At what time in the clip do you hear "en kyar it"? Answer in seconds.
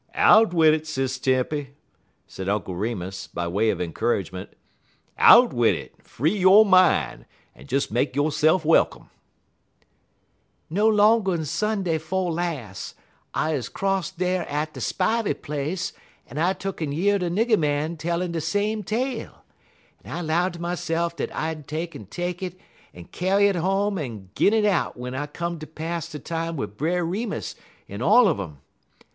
22.91-23.55